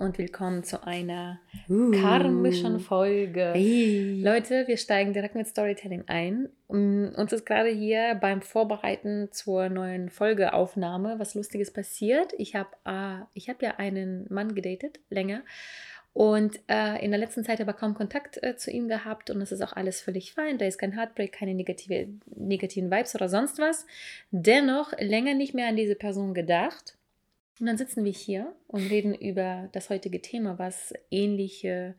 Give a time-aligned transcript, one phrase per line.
[0.00, 1.90] und willkommen zu einer Uh.
[1.90, 3.52] karmischen Folge.
[3.52, 4.22] Hey.
[4.24, 6.48] Leute, wir steigen direkt mit Storytelling ein.
[6.68, 12.32] Um, Uns ist gerade hier beim Vorbereiten zur neuen Folgeaufnahme was Lustiges passiert.
[12.38, 15.42] Ich habe äh, ich hab ja einen Mann gedatet, länger.
[16.14, 19.52] Und äh, in der letzten Zeit aber kaum Kontakt äh, zu ihm gehabt und das
[19.52, 20.56] ist auch alles völlig fein.
[20.56, 23.86] Da ist kein Heartbreak, keine negative, negativen Vibes oder sonst was.
[24.30, 26.96] Dennoch länger nicht mehr an diese Person gedacht.
[27.60, 31.94] Und dann sitzen wir hier und reden über das heutige Thema, was ähnliche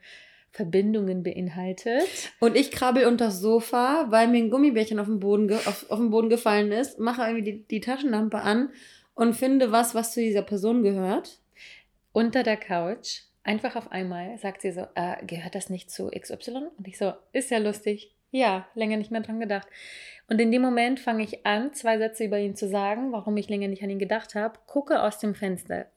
[0.51, 2.03] Verbindungen beinhaltet.
[2.39, 5.99] Und ich krabbel unter das Sofa, weil mir ein Gummibärchen auf den Boden, auf, auf
[5.99, 8.69] den Boden gefallen ist, mache irgendwie die, die Taschenlampe an
[9.13, 11.39] und finde was, was zu dieser Person gehört.
[12.11, 16.69] Unter der Couch, einfach auf einmal, sagt sie so, äh, gehört das nicht zu XY?
[16.77, 18.13] Und ich so, ist ja lustig.
[18.31, 19.67] Ja, länger nicht mehr dran gedacht.
[20.31, 23.49] Und in dem Moment fange ich an, zwei Sätze über ihn zu sagen, warum ich
[23.49, 24.57] länger nicht an ihn gedacht habe.
[24.65, 25.87] Gucke aus dem Fenster.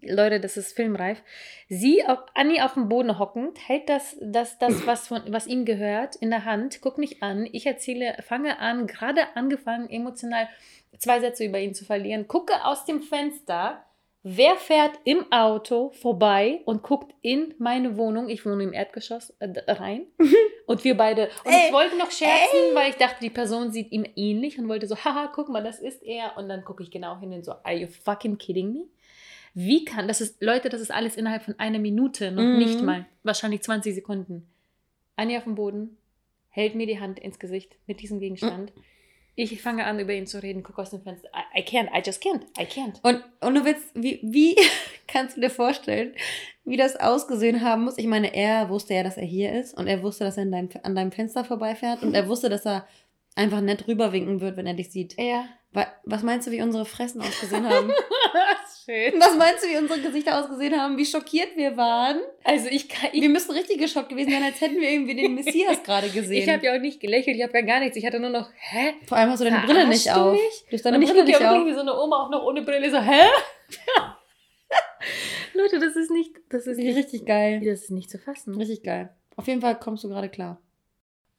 [0.00, 1.20] Leute, das ist filmreif.
[1.68, 5.64] Sie, auf, Anni auf dem Boden hockend, hält das, das, das was, von, was ihm
[5.64, 7.48] gehört, in der Hand, guckt mich an.
[7.50, 10.48] Ich erzähle, fange an, gerade angefangen, emotional
[10.96, 12.28] zwei Sätze über ihn zu verlieren.
[12.28, 13.84] Gucke aus dem Fenster.
[14.22, 18.28] Wer fährt im Auto vorbei und guckt in meine Wohnung?
[18.28, 20.06] Ich wohne im Erdgeschoss äh, rein.
[20.66, 21.30] Und wir beide.
[21.44, 24.68] Und ich Ey, wollte noch scherzen, weil ich dachte, die Person sieht ihm ähnlich und
[24.68, 26.36] wollte so, haha, guck mal, das ist er.
[26.36, 28.84] Und dann gucke ich genau hin und so, are you fucking kidding me?
[29.54, 32.58] Wie kann, das ist, Leute, das ist alles innerhalb von einer Minute, noch Mhm.
[32.58, 34.46] nicht mal, wahrscheinlich 20 Sekunden.
[35.16, 35.96] Anja auf dem Boden,
[36.50, 38.72] hält mir die Hand ins Gesicht mit diesem Gegenstand.
[39.36, 41.28] Ich fange an, über ihn zu reden, gucke aus dem Fenster.
[41.54, 42.94] I, I can't, I just can't, I can't.
[43.02, 44.56] Und, und du willst, wie, wie
[45.08, 46.14] kannst du dir vorstellen,
[46.64, 47.96] wie das ausgesehen haben muss?
[47.98, 50.52] Ich meine, er wusste ja, dass er hier ist und er wusste, dass er in
[50.52, 52.86] deinem, an deinem Fenster vorbeifährt und er wusste, dass er
[53.34, 55.16] einfach nett rüberwinken wird, wenn er dich sieht.
[55.18, 55.44] Ja.
[55.72, 57.90] Wa- Was meinst du, wie unsere Fressen ausgesehen haben?
[58.84, 59.20] Schön.
[59.20, 60.96] Was meinst du, wie unsere Gesichter ausgesehen haben?
[60.96, 62.20] Wie schockiert wir waren?
[62.44, 65.34] Also ich kann, ich, Wir müssen richtig geschockt gewesen sein, als hätten wir irgendwie den
[65.34, 66.42] Messias gerade gesehen.
[66.42, 67.96] ich habe ja auch nicht gelächelt, ich habe gar, gar nichts.
[67.96, 68.94] Ich hatte nur noch, hä?
[69.06, 70.32] Vor allem hast du deine Brille nicht Verarschst auf.
[70.32, 70.64] mich?
[70.70, 71.66] Du hast deine und ich Brille ja nicht wirklich auf.
[71.66, 73.20] wie so eine Oma auch noch ohne Brille, so, hä?
[75.54, 77.60] Leute, das ist nicht, das ist nicht, Richtig geil.
[77.64, 78.54] das ist nicht zu fassen.
[78.56, 79.10] Richtig geil.
[79.36, 80.60] Auf jeden Fall kommst du gerade klar.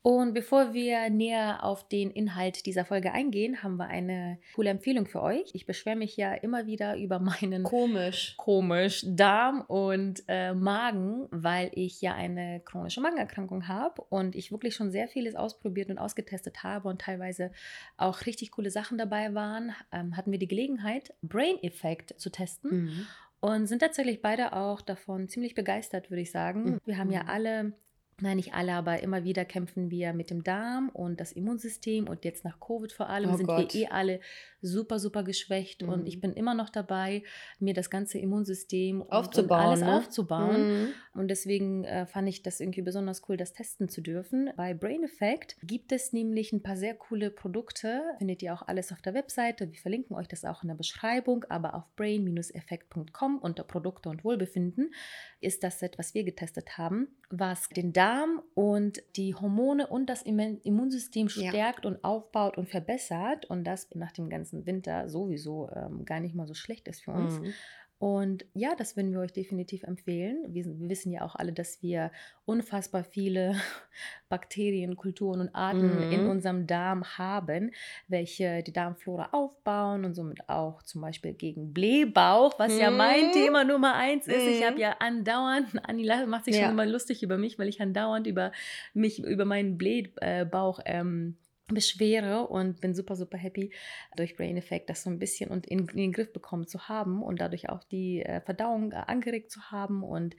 [0.03, 5.05] Und bevor wir näher auf den Inhalt dieser Folge eingehen, haben wir eine coole Empfehlung
[5.05, 5.51] für euch.
[5.53, 8.33] Ich beschwere mich ja immer wieder über meinen Komisch.
[8.37, 14.73] komisch Darm und äh, Magen, weil ich ja eine chronische Magenerkrankung habe und ich wirklich
[14.73, 17.51] schon sehr vieles ausprobiert und ausgetestet habe und teilweise
[17.97, 22.71] auch richtig coole Sachen dabei waren, ähm, hatten wir die Gelegenheit, Brain Effect zu testen
[22.71, 23.07] Mhm.
[23.39, 26.63] und sind tatsächlich beide auch davon ziemlich begeistert, würde ich sagen.
[26.63, 26.81] Mhm.
[26.85, 27.73] Wir haben ja alle,
[28.21, 32.23] nein, nicht alle, aber immer wieder kämpfen wir mit dem Darm und das Immunsystem und
[32.25, 33.73] jetzt nach Covid vor allem Oh sind Gott.
[33.73, 34.19] wir eh alle
[34.61, 36.05] super, super geschwächt und Mhm.
[36.07, 37.23] ich bin immer noch dabei,
[37.59, 39.97] mir das ganze Immunsystem und, Aufzubauen, und alles ne?
[39.97, 40.81] aufzubauen.
[40.83, 40.87] Mhm.
[41.13, 44.51] Und deswegen äh, fand ich das irgendwie besonders cool, das testen zu dürfen.
[44.55, 48.01] Bei Brain Effect gibt es nämlich ein paar sehr coole Produkte.
[48.19, 49.71] Findet ihr auch alles auf der Webseite.
[49.71, 51.43] Wir verlinken euch das auch in der Beschreibung.
[51.49, 54.93] Aber auf brain-effekt.com unter Produkte und Wohlbefinden
[55.39, 58.10] ist das Set, was wir getestet haben, was den Darm
[58.55, 61.49] und die Hormone und das Immun- Immunsystem Ja.
[61.49, 63.45] stärkt und aufbaut und verbessert.
[63.45, 67.11] Und das nach dem ganzen Winter sowieso ähm, gar nicht mal so schlecht ist für
[67.11, 67.39] uns.
[67.39, 67.53] Mhm.
[68.01, 70.43] Und ja, das würden wir euch definitiv empfehlen.
[70.47, 72.11] Wir, wir wissen ja auch alle, dass wir
[72.45, 73.53] unfassbar viele
[74.29, 76.11] Bakterien, Kulturen und Arten Mhm.
[76.11, 77.69] in unserem Darm haben,
[78.07, 83.31] welche die Darmflora aufbauen und somit auch zum Beispiel gegen Blähbauch, was ja mein Mhm.
[83.33, 84.47] Thema Nummer eins ist.
[84.47, 84.65] Ich Mhm.
[84.65, 86.63] habe ja andauernd, Anni macht sich Ja.
[86.63, 88.51] schon immer lustig über mich, weil ich andauernd über
[88.95, 91.37] mich, über meinen Blähbauch ähm,
[91.73, 93.71] beschwere und bin super, super happy
[94.15, 97.21] durch Brain Effect, das so ein bisschen und in, in den Griff bekommen zu haben
[97.21, 100.35] und dadurch auch die äh, Verdauung äh, angeregt zu haben und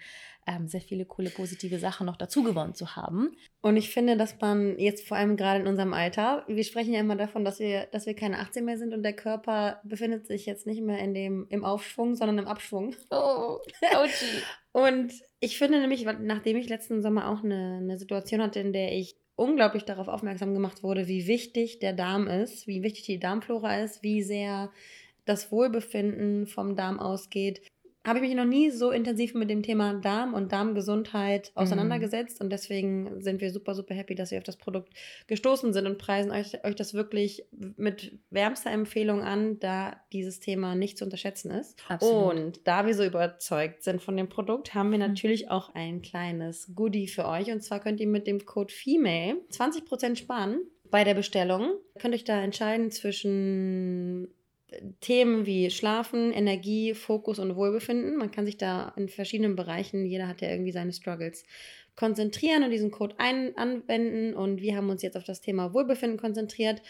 [0.46, 3.36] ähm, sehr viele coole positive Sachen noch dazu gewonnen zu haben.
[3.60, 7.00] Und ich finde, dass man jetzt vor allem gerade in unserem Alter, wir sprechen ja
[7.00, 10.46] immer davon, dass wir, dass wir keine 18 mehr sind und der Körper befindet sich
[10.46, 12.94] jetzt nicht mehr in dem, im Aufschwung, sondern im Abschwung.
[13.10, 14.42] Oh, OG.
[14.72, 18.92] Und ich finde nämlich, nachdem ich letzten Sommer auch eine, eine Situation hatte, in der
[18.92, 23.80] ich unglaublich darauf aufmerksam gemacht wurde, wie wichtig der Darm ist, wie wichtig die Darmflora
[23.82, 24.70] ist, wie sehr
[25.24, 27.62] das Wohlbefinden vom Darm ausgeht,
[28.04, 32.40] habe ich mich noch nie so intensiv mit dem Thema Darm und Darmgesundheit auseinandergesetzt.
[32.40, 34.92] Und deswegen sind wir super, super happy, dass wir auf das Produkt
[35.28, 37.44] gestoßen sind und preisen euch, euch das wirklich
[37.76, 41.78] mit wärmster Empfehlung an, da dieses Thema nicht zu unterschätzen ist.
[41.88, 42.34] Absolut.
[42.34, 45.06] Und da wir so überzeugt sind von dem Produkt, haben wir Mhm.
[45.06, 47.50] natürlich auch ein kleines Goodie für euch.
[47.52, 50.60] Und zwar könnt ihr mit dem Code FEMALE 20% sparen
[50.90, 51.70] bei der Bestellung.
[51.94, 54.28] Ihr könnt euch da entscheiden zwischen
[55.00, 58.16] Themen wie Schlafen, Energie, Fokus und Wohlbefinden.
[58.16, 61.44] Man kann sich da in verschiedenen Bereichen, jeder hat ja irgendwie seine Struggles,
[61.94, 64.34] konzentrieren und diesen Code ein anwenden.
[64.34, 66.82] Und wir haben uns jetzt auf das Thema Wohlbefinden konzentriert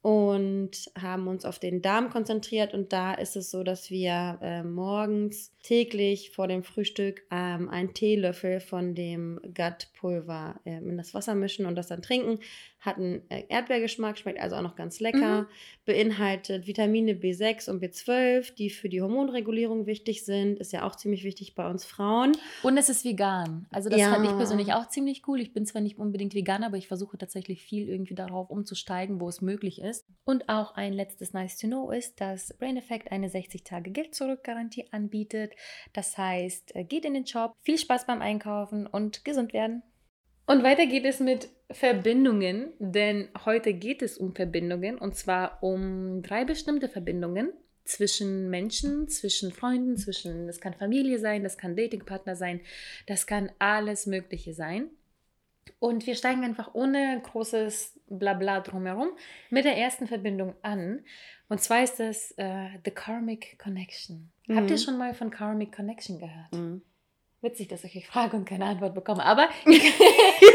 [0.00, 2.72] und haben uns auf den Darm konzentriert.
[2.72, 7.94] Und da ist es so, dass wir äh, morgens täglich vor dem Frühstück ähm, einen
[7.94, 12.38] Teelöffel von dem Gut-Pulver ähm, in das Wasser mischen und das dann trinken.
[12.80, 15.48] Hat einen äh, Erdbeergeschmack, schmeckt also auch noch ganz lecker.
[15.84, 20.58] Beinhaltet Vitamine B6 und B12, die für die Hormonregulierung wichtig sind.
[20.60, 22.36] Ist ja auch ziemlich wichtig bei uns Frauen.
[22.62, 23.66] Und es ist vegan.
[23.70, 24.12] Also das Ja.
[24.12, 25.40] fand ich persönlich auch ziemlich cool.
[25.40, 29.28] Ich bin zwar nicht unbedingt vegan, aber ich versuche tatsächlich viel irgendwie darauf umzusteigen, wo
[29.28, 30.04] es möglich ist.
[30.24, 35.54] Und auch ein letztes Nice to Know ist, dass Brain Effect eine 60-Tage-Geld-Zurück-Garantie anbietet.
[35.92, 39.82] Das heißt, äh, geht in den Shop, viel Spaß beim Einkaufen und gesund werden.
[40.48, 46.22] Und weiter geht es mit Verbindungen, denn heute geht es um Verbindungen und zwar um
[46.22, 47.52] drei bestimmte Verbindungen
[47.84, 52.62] zwischen Menschen, zwischen Freunden, zwischen, das kann Familie sein, das kann Datingpartner sein,
[53.06, 54.88] das kann alles Mögliche sein.
[55.80, 59.10] Und wir steigen einfach ohne großes Blabla drumherum
[59.50, 61.04] mit der ersten Verbindung an.
[61.50, 64.30] Und zwar ist das äh, The Karmic Connection.
[64.48, 64.68] Habt Mhm.
[64.68, 66.52] ihr schon mal von Karmic Connection gehört?
[66.52, 66.80] Mhm.
[67.40, 69.24] Witzig, dass ich euch frage und keine Antwort bekomme.
[69.24, 69.80] Aber ihr,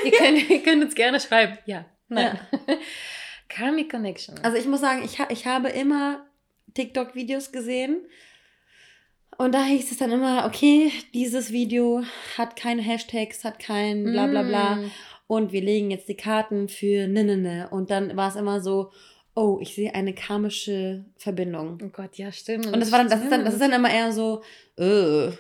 [0.06, 1.58] ihr, könnt, ihr könnt uns gerne schreiben.
[1.66, 2.40] Ja, nein.
[3.50, 4.38] Karmic Connection.
[4.44, 6.26] Also ich muss sagen, ich, ha ich habe immer
[6.74, 8.02] TikTok-Videos gesehen.
[9.38, 12.04] Und da hieß es dann immer, okay, dieses Video
[12.38, 14.76] hat keine Hashtags, hat kein bla bla bla.
[14.76, 14.92] Mm.
[15.28, 17.70] Und wir legen jetzt die Karten für ne ne ne.
[17.72, 18.92] Und dann war es immer so,
[19.36, 21.80] oh, ich sehe eine karmische Verbindung.
[21.84, 22.68] Oh Gott, ja, stimmt.
[22.68, 24.44] Und das war dann, das ist dann, das ist dann immer eher so,
[24.78, 25.32] äh,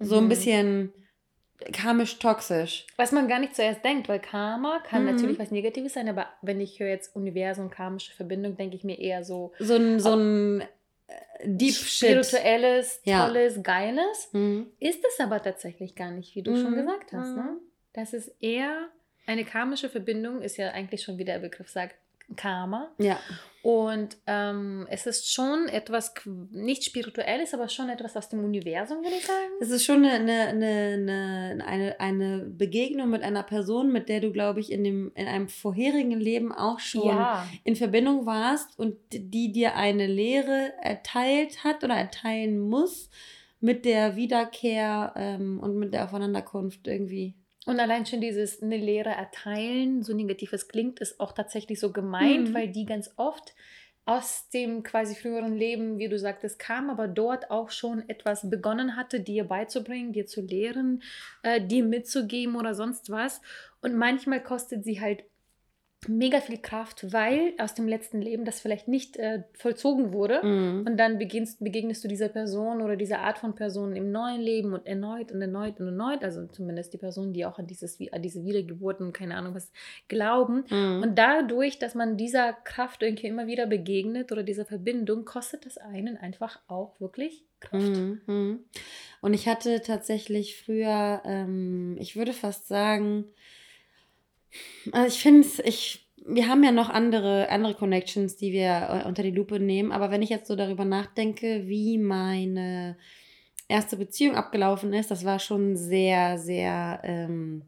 [0.00, 0.28] so ein Mhm.
[0.28, 0.92] bisschen
[1.72, 2.86] karmisch toxisch.
[2.96, 5.12] Was man gar nicht zuerst denkt, weil Karma kann Mhm.
[5.12, 8.98] natürlich was Negatives sein, aber wenn ich höre jetzt Universum, karmische Verbindung, denke ich mir
[8.98, 10.66] eher so So ein, so ein äh,
[11.44, 12.24] Deep Shit.
[12.24, 13.26] spirituelles, Ja.
[13.26, 14.30] tolles, geiles.
[14.32, 14.68] Mhm.
[14.78, 16.76] Ist es aber tatsächlich gar nicht, wie du schon Mhm.
[16.76, 17.36] gesagt hast.
[17.36, 17.42] Ne?
[17.42, 17.58] Mhm.
[17.92, 18.88] Das ist eher
[19.26, 21.94] eine karmische Verbindung, ist ja eigentlich schon, wie der Begriff sagt,
[22.36, 22.90] Karma.
[22.98, 23.18] Ja.
[23.62, 26.14] Und ähm, es ist schon etwas,
[26.50, 29.50] nicht spirituelles, aber schon etwas aus dem Universum, würde ich sagen.
[29.60, 34.32] Es ist schon eine, eine, eine, eine, eine Begegnung mit einer Person, mit der du,
[34.32, 38.96] glaube ich, in, dem, in einem vorherigen Leben auch schon Ja, in Verbindung warst und
[39.12, 43.10] die dir eine Lehre erteilt hat oder erteilen muss
[43.60, 47.34] mit der Wiederkehr ähm, und mit der Aufeinanderkunft irgendwie.
[47.70, 51.92] Und allein schon dieses eine Lehre erteilen, so negativ es klingt, ist auch tatsächlich so
[51.92, 52.54] gemeint, Mhm.
[52.54, 53.54] weil die ganz oft
[54.06, 58.96] aus dem quasi früheren Leben, wie du sagtest, kam, aber dort auch schon etwas begonnen
[58.96, 61.04] hatte, dir beizubringen, dir zu lehren,
[61.44, 63.40] äh, dir mitzugeben oder sonst was.
[63.82, 65.22] Und manchmal kostet sie halt
[66.08, 70.40] mega viel Kraft, weil aus dem letzten Leben das vielleicht nicht äh, vollzogen wurde.
[70.42, 70.86] Mhm.
[70.86, 74.72] Und dann beginnst, begegnest du dieser Person oder dieser Art von Person im neuen Leben
[74.72, 76.24] und erneut und erneut und erneut.
[76.24, 79.70] Also zumindest die Personen, die auch an, dieses, an diese Wiedergeburten und keine Ahnung was
[80.08, 80.64] glauben.
[80.70, 81.02] Mhm.
[81.02, 85.76] Und dadurch, dass man dieser Kraft irgendwie immer wieder begegnet oder dieser Verbindung, kostet es
[85.76, 87.84] einen einfach auch wirklich Kraft.
[87.84, 88.60] Mhm, mhm.
[89.20, 93.26] Und ich hatte tatsächlich früher, ähm, ich würde fast sagen,
[94.92, 99.08] also ich finde es, ich, wir haben ja noch andere, andere Connections, die wir äh,
[99.08, 102.96] unter die Lupe nehmen, aber wenn ich jetzt so darüber nachdenke, wie meine
[103.68, 107.62] erste Beziehung abgelaufen ist, das war schon sehr, sehr, ähm,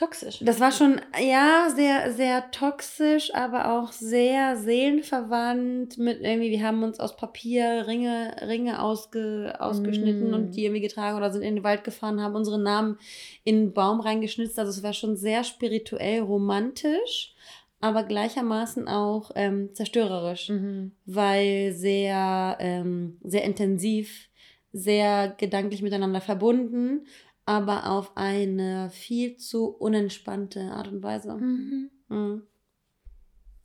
[0.00, 0.38] Toxisch.
[0.40, 6.82] das war schon, ja, sehr, sehr toxisch, aber auch sehr seelenverwandt mit irgendwie, wir haben
[6.82, 10.34] uns aus Papier Ringe, Ringe ausge, ausgeschnitten Mm.
[10.34, 12.96] und die irgendwie getragen oder sind in den Wald gefahren, haben unsere Namen
[13.44, 14.58] in einen Baum reingeschnitzt.
[14.58, 17.34] Also es war schon sehr spirituell romantisch,
[17.80, 20.92] aber gleichermaßen auch ähm, zerstörerisch Mhm.
[21.04, 24.28] weil sehr, ähm, sehr intensiv,
[24.72, 27.06] sehr gedanklich miteinander verbunden,
[27.50, 31.34] aber auf eine viel zu unentspannte Art und Weise.
[31.34, 31.90] Mhm.
[32.08, 32.42] Mhm.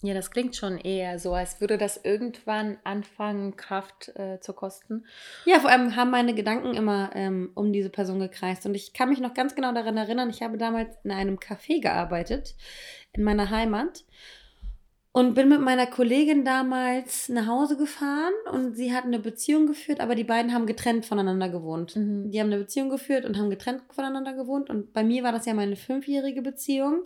[0.02, 5.06] Ja, das klingt schon eher so, als würde das irgendwann anfangen, Kraft äh, zu kosten.
[5.46, 8.66] Ja, vor allem haben meine Gedanken immer ähm, um diese Person gekreist.
[8.66, 11.80] Und ich kann mich noch ganz genau daran erinnern, ich habe damals in einem Café
[11.80, 12.56] gearbeitet,
[13.14, 14.04] in meiner Heimat.
[15.16, 20.02] Und bin mit meiner Kollegin damals nach Hause gefahren und sie hat eine Beziehung geführt,
[20.02, 21.96] aber die beiden haben getrennt voneinander gewohnt.
[21.96, 22.32] Mhm.
[22.32, 24.70] Die haben eine Beziehung geführt und haben getrennt voneinander gewohnt.
[24.70, 27.04] Und bei mir war das ja meine fünfjährige Beziehung.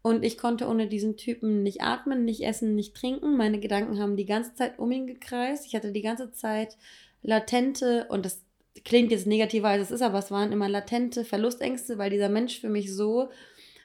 [0.00, 3.36] Und ich konnte ohne diesen Typen nicht atmen, nicht essen, nicht trinken.
[3.36, 5.66] Meine Gedanken haben die ganze Zeit um ihn gekreist.
[5.66, 6.78] Ich hatte die ganze Zeit
[7.22, 8.42] latente, und das
[8.86, 12.58] klingt jetzt negativer als es ist, aber es waren immer latente Verlustängste, weil dieser Mensch
[12.58, 13.28] für mich so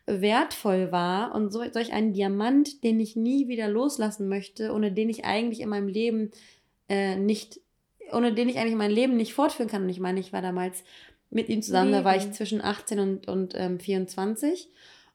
[0.08, 5.10] wertvoll war und so, solch ein Diamant, den ich nie wieder loslassen möchte, ohne den
[5.10, 6.32] ich eigentlich in meinem Leben
[6.90, 7.60] äh, nicht,
[8.12, 9.84] ohne den ich eigentlich mein Leben nicht fortführen kann.
[9.84, 10.84] Und ich meine, ich war damals
[11.32, 12.34] mit ihm zusammen, da war ich Leben.
[12.34, 14.70] zwischen 18 und, und ähm, 24.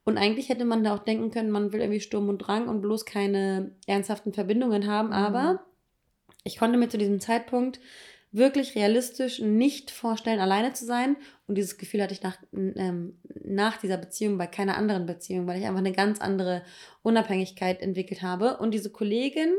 [0.04, 2.80] Und eigentlich hätte man da auch denken können, man will irgendwie Sturm und Drang und
[2.80, 5.08] bloß keine ernsthaften Verbindungen haben.
[5.08, 5.14] Mhm.
[5.14, 5.60] Aber
[6.42, 7.80] ich konnte mir zu diesem Zeitpunkt
[8.32, 11.16] wirklich realistisch nicht vorstellen, alleine zu sein.
[11.46, 15.58] Und dieses Gefühl hatte ich nach, ähm, nach dieser Beziehung bei keiner anderen Beziehung, weil
[15.58, 16.62] ich einfach eine ganz andere
[17.02, 18.58] Unabhängigkeit entwickelt habe.
[18.58, 19.54] Und diese Kollegin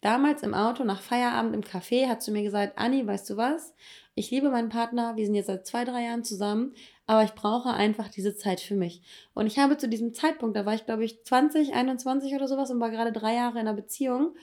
[0.00, 3.74] damals im Auto nach Feierabend im Café hat zu mir gesagt, Anni, weißt du was?
[4.14, 6.74] Ich liebe meinen Partner, wir sind jetzt seit zwei, drei Jahren zusammen,
[7.06, 9.02] aber ich brauche einfach diese Zeit für mich.
[9.34, 12.70] Und ich habe zu diesem Zeitpunkt, da war ich glaube ich 20, 21 oder sowas
[12.70, 14.34] und war gerade drei Jahre in einer Beziehung,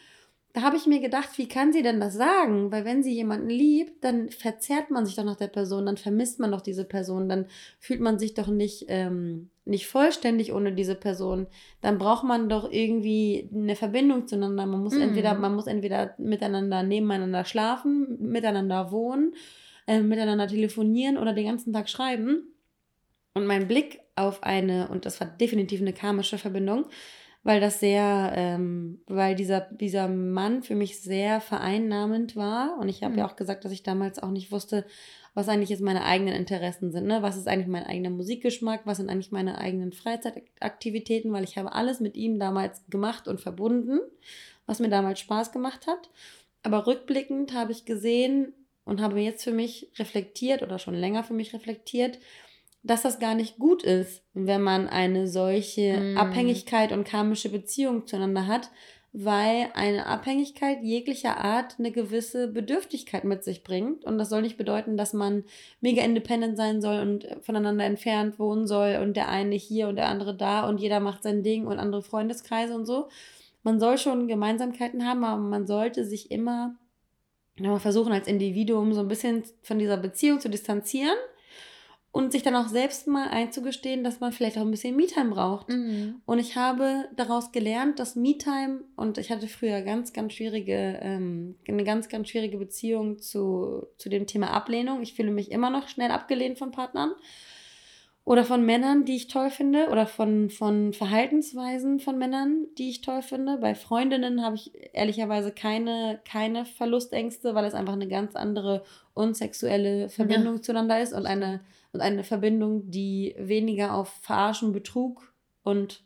[0.58, 2.72] da habe ich mir gedacht, wie kann sie denn das sagen?
[2.72, 6.40] Weil wenn sie jemanden liebt, dann verzerrt man sich doch nach der Person, dann vermisst
[6.40, 7.46] man doch diese Person, dann
[7.80, 11.46] fühlt man sich doch nicht, ähm, nicht vollständig ohne diese Person.
[11.82, 14.66] Dann braucht man doch irgendwie eine Verbindung zueinander.
[14.66, 15.02] Man muss Mhm.
[15.04, 19.36] entweder, man muss entweder miteinander nebeneinander schlafen, miteinander wohnen,
[19.86, 22.52] äh, miteinander telefonieren oder den ganzen Tag schreiben.
[23.36, 26.86] Und mein Blick auf eine, und das war definitiv eine karmische Verbindung,
[27.48, 32.78] weil das sehr, ähm, weil dieser, dieser Mann für mich sehr vereinnahmend war.
[32.78, 33.20] Und ich habe Mhm.
[33.20, 34.86] ja auch gesagt, dass ich damals auch nicht wusste,
[35.34, 37.08] was eigentlich jetzt meine eigenen Interessen sind.
[37.08, 37.22] Ne?
[37.22, 38.82] Was ist eigentlich mein eigener Musikgeschmack?
[38.84, 41.32] Was sind eigentlich meine eigenen Freizeitaktivitäten?
[41.32, 44.02] Weil ich habe alles mit ihm damals gemacht und verbunden,
[44.66, 46.10] was mir damals Spaß gemacht hat.
[46.64, 48.52] Aber rückblickend habe ich gesehen
[48.84, 52.20] und habe jetzt für mich reflektiert oder schon länger für mich reflektiert,
[52.84, 56.18] dass das gar nicht gut ist, wenn man eine solche Mm.
[56.18, 58.70] Abhängigkeit und karmische Beziehung zueinander hat,
[59.14, 64.06] weil eine Abhängigkeit jeglicher Art eine gewisse Bedürftigkeit mit sich bringt.
[64.06, 65.44] Und das soll nicht bedeuten, dass man
[65.82, 70.08] mega independent sein soll und voneinander entfernt wohnen soll und der eine hier und der
[70.08, 73.10] andere da und jeder macht sein Ding und andere Freundeskreise und so.
[73.64, 76.76] Man soll schon Gemeinsamkeiten haben, aber man sollte sich immer
[77.56, 81.18] immer versuchen, als Individuum so ein bisschen von dieser Beziehung zu distanzieren
[82.18, 85.70] und sich dann auch selbst mal einzugestehen, dass man vielleicht auch ein bisschen Me-Time braucht.
[85.70, 86.16] Mhm.
[86.26, 91.58] Und ich habe daraus gelernt, dass Me-Time, und ich hatte früher ganz, ganz schwierige, ähm,
[91.68, 95.04] eine ganz, ganz schwierige Beziehung zu, zu dem Thema Ablehnung.
[95.04, 97.12] Ich fühle mich immer noch schnell abgelehnt von Partnern
[98.28, 103.00] oder von Männern, die ich toll finde, oder von, von Verhaltensweisen von Männern, die ich
[103.00, 103.58] toll finde.
[103.58, 110.10] Bei Freundinnen habe ich ehrlicherweise keine, keine Verlustängste, weil es einfach eine ganz andere unsexuelle
[110.10, 111.62] Verbindung zueinander ist und eine,
[111.94, 116.04] und eine Verbindung, die weniger auf Verarschen, Betrug und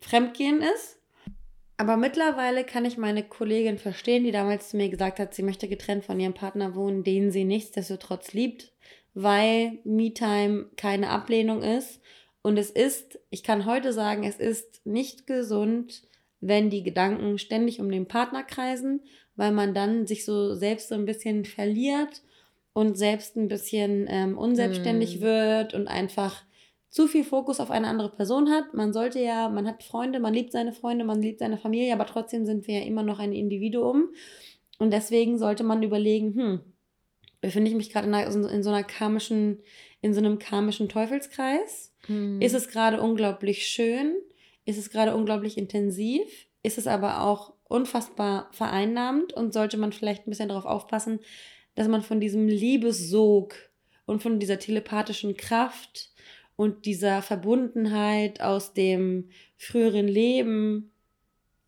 [0.00, 0.98] Fremdgehen ist.
[1.76, 5.68] Aber mittlerweile kann ich meine Kollegin verstehen, die damals zu mir gesagt hat, sie möchte
[5.68, 8.72] getrennt von ihrem Partner wohnen, den sie nichtsdestotrotz liebt,
[9.14, 12.00] weil Me-Time keine Ablehnung ist.
[12.42, 16.02] Und es ist, ich kann heute sagen, es ist nicht gesund,
[16.40, 19.00] wenn die Gedanken ständig um den Partner kreisen,
[19.36, 22.22] weil man dann sich so selbst so ein bisschen verliert
[22.72, 25.22] und selbst ein bisschen ähm, unselbstständig Mm.
[25.22, 26.42] wird und einfach
[26.88, 28.74] zu viel Fokus auf eine andere Person hat.
[28.74, 32.06] Man sollte ja, man hat Freunde, man liebt seine Freunde, man liebt seine Familie, aber
[32.06, 34.08] trotzdem sind wir ja immer noch ein Individuum.
[34.78, 36.60] Und deswegen sollte man überlegen, hm,
[37.42, 39.60] befinde ich mich gerade in, in so einer karmischen,
[40.00, 41.92] in so einem karmischen Teufelskreis?
[42.08, 42.40] Mhm.
[42.40, 44.14] Ist es gerade unglaublich schön?
[44.64, 46.22] Ist es gerade unglaublich intensiv?
[46.62, 49.34] Ist es aber auch unfassbar vereinnahmend?
[49.34, 51.18] Und sollte man vielleicht ein bisschen darauf aufpassen,
[51.74, 53.54] dass man von diesem Liebessog
[54.06, 56.10] und von dieser telepathischen Kraft
[56.54, 60.92] und dieser Verbundenheit aus dem früheren Leben,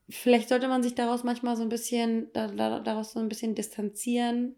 [0.09, 3.55] vielleicht sollte man sich daraus manchmal so ein bisschen, da, da, daraus so ein bisschen
[3.55, 4.55] distanzieren,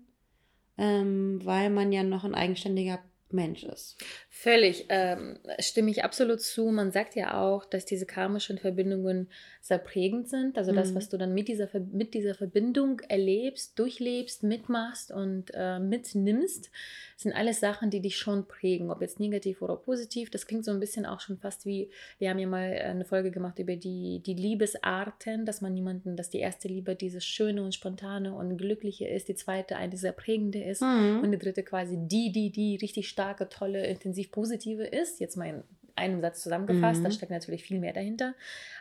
[0.79, 2.99] ähm, weil man ja noch ein eigenständiger
[3.37, 3.97] Mensch ist.
[4.29, 6.67] Völlig, ähm, stimme ich absolut zu.
[6.71, 9.29] Man sagt ja auch, dass diese karmischen Verbindungen
[9.61, 10.59] sehr prägend sind.
[10.59, 10.95] Also das, Mhm.
[10.97, 16.71] was du dann mit dieser, mit dieser Verbindung erlebst, durchlebst, mitmachst und äh, mitnimmst,
[17.17, 20.31] sind alles Sachen, die dich schon prägen, ob jetzt negativ oder positiv.
[20.31, 23.31] Das klingt so ein bisschen auch schon fast wie, wir haben ja mal eine Folge
[23.31, 27.75] gemacht über die, die Liebesarten, dass man jemanden, dass die erste Liebe dieses Schöne und
[27.75, 30.83] Spontane und Glückliche ist, die zweite eine sehr prägende ist.
[31.23, 35.21] Und die dritte quasi die, die, die richtig starke, tolle, intensiv positive ist.
[35.21, 35.63] Jetzt mal in
[35.97, 37.01] einem Satz zusammengefasst.
[37.01, 37.05] Mhm.
[37.05, 38.35] Da steckt natürlich viel mehr dahinter.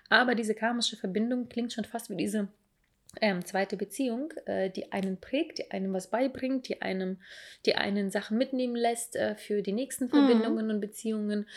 [0.09, 2.47] Aber diese karmische Verbindung klingt schon fast wie diese
[3.21, 7.17] ähm, zweite Beziehung, äh, die einen prägt, die einem was beibringt, die einem,
[7.65, 11.47] die einen Sachen mitnehmen lässt äh, für die nächsten Verbindungen und Beziehungen,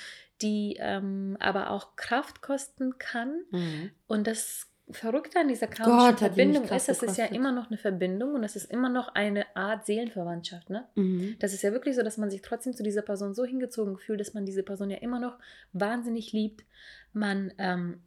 [0.40, 3.42] die ähm, aber auch Kraft kosten kann.
[3.50, 3.90] Mhm.
[4.07, 7.78] Und das Verrückte an dieser karmischen Gott, Verbindung ist, es ist ja immer noch eine
[7.78, 10.71] Verbindung und es ist immer noch eine Art Seelenverwandtschaft.
[10.71, 10.87] Ne?
[10.95, 11.37] Mhm.
[11.38, 14.21] Das ist ja wirklich so, dass man sich trotzdem zu dieser Person so hingezogen fühlt,
[14.21, 15.38] dass man diese Person ja immer noch
[15.73, 16.64] wahnsinnig liebt.
[17.12, 18.00] Man ähm,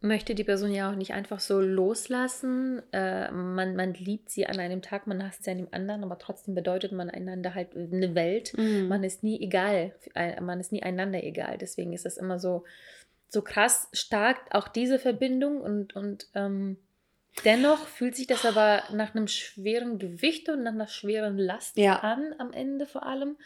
[0.00, 2.82] möchte die Person ja auch nicht einfach so loslassen.
[2.92, 6.18] Äh, man, man liebt sie an einem Tag, man hasst sie an dem anderen, aber
[6.18, 8.56] trotzdem bedeutet man einander halt eine Welt.
[8.56, 8.88] Mhm.
[8.88, 11.58] Man ist nie egal, äh, man ist nie einander egal.
[11.58, 12.64] Deswegen ist das immer so,
[13.28, 16.78] so krass stark, auch diese Verbindung und, und ähm,
[17.44, 21.98] dennoch fühlt sich das aber nach einem schweren Gewicht und nach einer schweren Last Ja.
[22.00, 23.36] an, am Ende vor allem,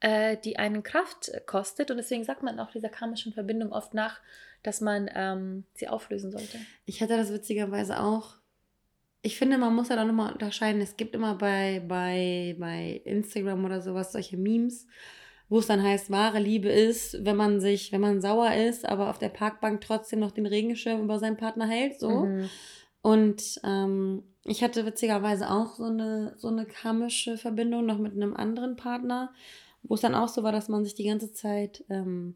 [0.00, 1.90] äh, die einen Kraft kostet.
[1.90, 4.20] Und deswegen sagt man auch dieser karmischen Verbindung oft nach,
[4.62, 6.58] dass man ähm, sie auflösen sollte.
[6.84, 8.36] Ich hatte das witzigerweise auch.
[9.22, 10.80] Ich finde, man muss ja da nochmal unterscheiden.
[10.80, 14.86] Es gibt immer bei, bei, bei Instagram oder sowas solche Memes,
[15.52, 19.10] wo es dann heißt, wahre Liebe ist, wenn man sich, wenn man sauer ist, aber
[19.10, 22.00] auf der Parkbank trotzdem noch den Regenschirm über seinen Partner hält.
[22.00, 22.24] So.
[22.24, 22.48] Mhm.
[23.02, 28.34] Und ähm, ich hatte witzigerweise auch so eine, so eine karmische Verbindung noch mit einem
[28.34, 29.30] anderen Partner,
[29.82, 32.34] wo es dann auch so war, dass man sich die ganze Zeit ähm,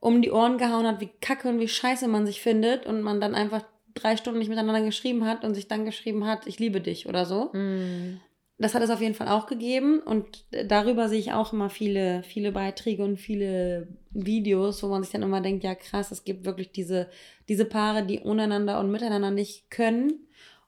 [0.00, 3.20] um die Ohren gehauen hat, wie kacke und wie scheiße man sich findet und man
[3.20, 3.62] dann einfach
[3.94, 7.26] drei Stunden nicht miteinander geschrieben hat und sich dann geschrieben hat, ich liebe dich oder
[7.26, 7.50] so.
[7.52, 8.18] Mhm.
[8.60, 12.22] Das hat es auf jeden Fall auch gegeben und darüber sehe ich auch immer viele,
[12.22, 16.44] viele Beiträge und viele Videos, wo man sich dann immer denkt, ja krass, es gibt
[16.44, 17.08] wirklich diese,
[17.48, 20.26] diese Paare, die untereinander und miteinander nicht können.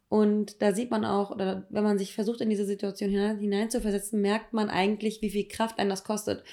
[0.09, 4.23] Und da sieht man auch, oder wenn man sich versucht, in diese Situation hinein, hineinzuversetzen,
[4.23, 6.45] merkt man eigentlich, wie viel Kraft einen das kostet.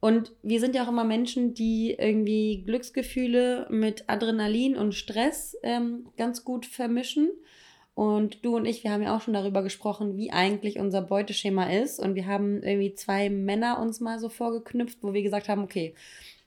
[0.00, 6.08] Und wir sind ja auch immer Menschen, die irgendwie Glücksgefühle mit Adrenalin und Stress ähm,
[6.18, 7.30] ganz gut vermischen.
[7.94, 11.70] Und du und ich, wir haben ja auch schon darüber gesprochen, wie eigentlich unser Beuteschema
[11.70, 12.00] ist.
[12.00, 15.94] Und wir haben irgendwie zwei Männer uns mal so vorgeknüpft, wo wir gesagt haben, okay,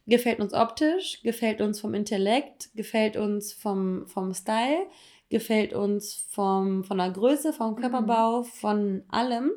[0.08, 4.88] gefällt uns optisch, gefällt uns vom Intellekt, gefällt uns vom, vom Style,
[5.30, 9.52] gefällt uns vom, von der Größe, vom Körperbau, von allem.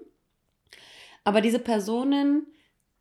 [1.24, 2.46] Aber diese Personen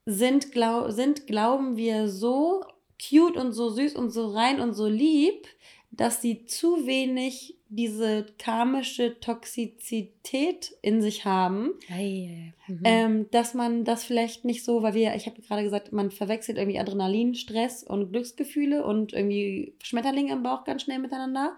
[0.05, 2.63] sind, glaub, sind, glauben wir, so
[2.99, 5.47] cute und so süß und so rein und so lieb,
[5.91, 12.81] dass sie zu wenig diese karmische Toxizität in sich haben, Ei, mhm.
[12.83, 16.57] ähm, dass man das vielleicht nicht so, weil wir, ich habe gerade gesagt, man verwechselt
[16.57, 21.55] irgendwie Adrenalin, Stress und Glücksgefühle und irgendwie Schmetterlinge im Bauch ganz schnell miteinander.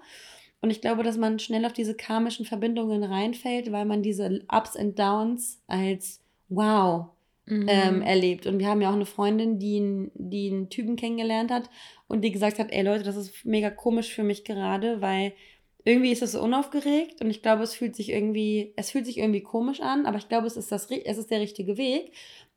[0.62, 4.76] Und ich glaube, dass man schnell auf diese karmischen Verbindungen reinfällt, weil man diese Ups
[4.76, 7.08] und Downs als wow
[7.52, 7.66] Mhm.
[7.68, 8.46] ähm, erlebt.
[8.46, 11.70] Und wir haben ja auch eine Freundin, die, die einen Typen kennengelernt hat
[12.08, 15.34] und die gesagt hat, ey Leute, das ist mega komisch für mich gerade, weil
[15.84, 19.18] irgendwie ist es so unaufgeregt und ich glaube, es fühlt sich irgendwie, es fühlt sich
[19.18, 22.14] irgendwie komisch an, aber ich glaube, es ist, das, es ist der richtige Weg.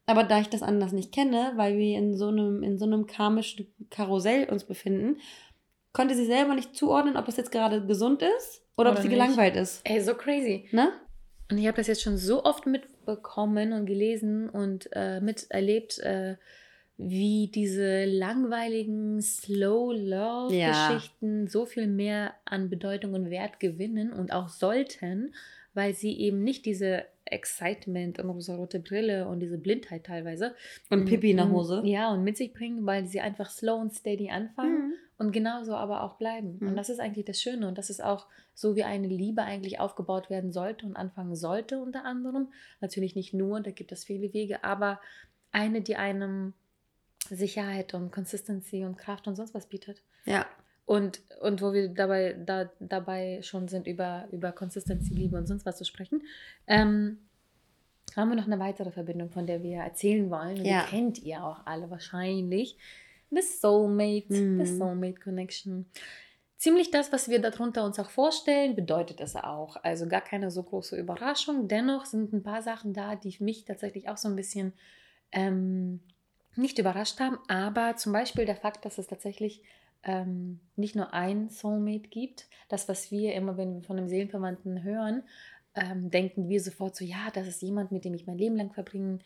[0.07, 3.07] Aber da ich das anders nicht kenne, weil wir in so einem, in so einem
[3.07, 5.17] karmischen Karussell uns befinden,
[5.95, 9.09] konnte sie selber nicht zuordnen, ob das jetzt gerade gesund ist oder, ob Oder sie
[9.09, 9.17] nicht.
[9.19, 9.81] gelangweilt ist.
[9.85, 10.69] Ey, so crazy.
[10.73, 10.93] Ne?
[11.51, 16.37] Und ich habe das jetzt schon so oft mitbekommen und gelesen und äh, miterlebt, äh,
[16.97, 25.35] wie diese langweiligen Slow-Love-Geschichten so viel mehr an Bedeutung und Wert gewinnen und auch sollten,
[25.75, 30.55] weil sie eben nicht diese Excitement und rosa-rote Brille und diese Blindheit teilweise.
[30.91, 31.81] Und Pipi in der Hose.
[31.85, 34.93] Ja, und mit sich bringen, weil sie einfach slow und steady anfangen Mhm.
[35.19, 36.59] und genauso aber auch bleiben.
[36.61, 36.69] Mhm.
[36.69, 39.81] Und das ist eigentlich das Schöne und das ist auch so, wie eine Liebe eigentlich
[39.81, 42.53] aufgebaut werden sollte und anfangen sollte unter anderem.
[42.81, 45.01] Natürlich nicht nur, da gibt es viele Wege, aber
[45.51, 46.53] eine, die einem
[47.25, 50.03] Sicherheit und Consistency und Kraft und sonst was bietet.
[50.25, 50.47] Ja.
[50.87, 55.65] Und, und wo wir dabei, da, dabei schon sind, über, über Consistency, Liebe und sonst
[55.65, 56.23] was zu sprechen,
[56.67, 57.19] ähm,
[58.15, 60.63] haben wir noch eine weitere Verbindung, von der wir erzählen wollen.
[60.65, 60.85] Ja.
[60.85, 62.77] Die kennt ihr auch alle wahrscheinlich.
[63.31, 64.65] The Soulmate, Mhm.
[64.65, 65.87] the Soulmate Connection.
[66.59, 69.77] Ziemlich das, was wir darunter uns auch vorstellen, bedeutet es auch.
[69.83, 71.67] Also gar keine so große Überraschung.
[71.67, 74.73] Dennoch sind ein paar Sachen da, die mich tatsächlich auch so ein bisschen
[75.33, 76.01] ähm,
[76.57, 77.39] nicht überrascht haben.
[77.49, 79.63] Aber zum Beispiel der Fakt, dass es tatsächlich
[80.03, 82.47] ähm, nicht nur ein Soulmate gibt.
[82.69, 85.23] Das, was wir immer, wenn wir von einem Seelenverwandten hören,
[85.75, 88.73] ähm, denken wir sofort so, ja, das ist jemand, mit dem ich mein Leben lang
[88.73, 89.23] verbringen,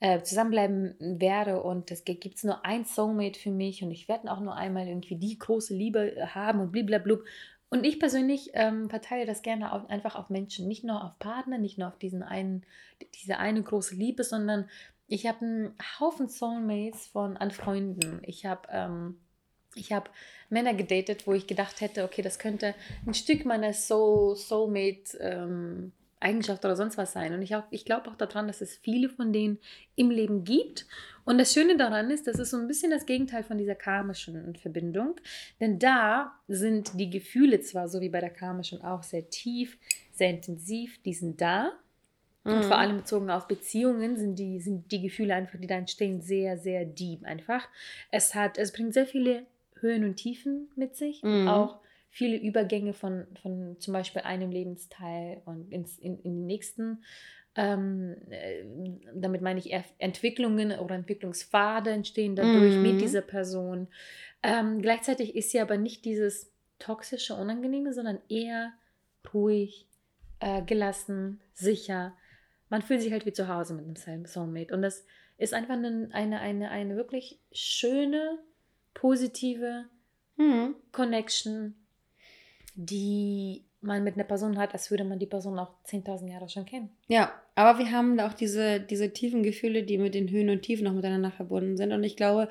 [0.00, 4.40] äh, zusammenbleiben werde und es gibt nur ein Soulmate für mich und ich werde auch
[4.40, 7.22] nur einmal irgendwie die große Liebe haben und bliblablub.
[7.68, 11.58] Und ich persönlich ähm, verteile das gerne auf, einfach auf Menschen, nicht nur auf Partner,
[11.58, 12.64] nicht nur auf diesen einen,
[13.20, 14.68] diese eine große Liebe, sondern
[15.10, 18.20] ich habe einen Haufen Soulmates von an Freunden.
[18.22, 19.18] Ich habe ähm,
[19.74, 20.10] ich habe
[20.48, 22.74] Männer gedatet, wo ich gedacht hätte, okay, das könnte
[23.06, 27.32] ein Stück meiner Soul, Soulmate ähm, Eigenschaft oder sonst was sein.
[27.34, 29.58] Und ich, ich glaube auch daran, dass es viele von denen
[29.96, 30.86] im Leben gibt.
[31.24, 34.54] Und das Schöne daran ist, das ist so ein bisschen das Gegenteil von dieser karmischen
[34.56, 35.16] Verbindung.
[35.60, 39.78] Denn da sind die Gefühle zwar so wie bei der karmischen auch sehr tief,
[40.12, 41.72] sehr intensiv, die sind da.
[42.44, 42.52] Mhm.
[42.52, 46.20] Und vor allem bezogen auf Beziehungen sind die, sind die Gefühle einfach, die da entstehen,
[46.20, 47.68] sehr, sehr deep einfach.
[48.10, 49.46] Es hat, es bringt sehr viele
[49.80, 51.22] Höhen und Tiefen mit sich.
[51.22, 51.48] Mhm.
[51.48, 57.04] Auch viele Übergänge von, von zum Beispiel einem Lebensteil und ins, in, in den nächsten.
[57.56, 58.64] Ähm, äh,
[59.14, 62.82] damit meine ich Entwicklungen oder Entwicklungspfade entstehen dadurch mhm.
[62.82, 63.88] mit dieser Person.
[64.42, 68.72] Ähm, gleichzeitig ist sie aber nicht dieses toxische, unangenehme, sondern eher
[69.34, 69.86] ruhig,
[70.38, 72.14] äh, gelassen, sicher.
[72.70, 74.74] Man fühlt sich halt wie zu Hause mit einem Soulmate.
[74.74, 75.04] Und das
[75.36, 78.38] ist einfach eine, eine, eine, eine wirklich schöne,
[78.94, 79.86] positive
[80.36, 80.74] mhm.
[80.92, 81.74] Connection,
[82.74, 86.66] die man mit einer Person hat, als würde man die Person auch 10.000 Jahre schon
[86.66, 86.90] kennen.
[87.08, 90.62] Ja, aber wir haben da auch diese, diese tiefen Gefühle, die mit den Höhen und
[90.62, 91.92] Tiefen noch miteinander verbunden sind.
[91.92, 92.48] Und ich glaube,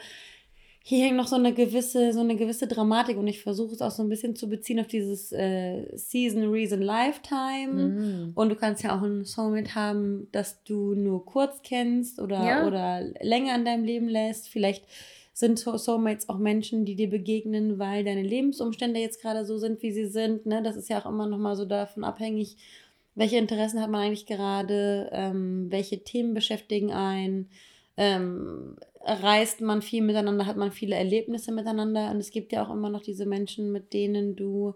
[0.83, 3.91] hier hängt noch so eine gewisse, so eine gewisse Dramatik und ich versuche es auch
[3.91, 7.73] so ein bisschen zu beziehen auf dieses äh, Season, Reason, Lifetime.
[7.73, 8.31] Mhm.
[8.33, 12.67] Und du kannst ja auch ein Soulmate haben, das du nur kurz kennst oder, ja.
[12.67, 14.49] oder länger in deinem Leben lässt.
[14.49, 14.85] Vielleicht
[15.33, 19.91] sind Soulmates auch Menschen, die dir begegnen, weil deine Lebensumstände jetzt gerade so sind, wie
[19.91, 20.45] sie sind.
[20.45, 20.61] Ne?
[20.61, 22.57] Das ist ja auch immer noch mal so davon abhängig,
[23.15, 27.49] welche Interessen hat man eigentlich gerade, ähm, welche Themen beschäftigen einen,
[27.95, 32.71] ähm, reist man viel miteinander, hat man viele Erlebnisse miteinander und es gibt ja auch
[32.71, 34.75] immer noch diese Menschen, mit denen du